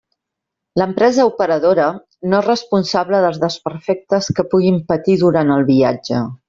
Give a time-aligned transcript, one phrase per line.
[0.81, 1.91] L'empresa operadora
[2.31, 6.29] no és responsable dels desperfectes que puguin patir durant el viatge.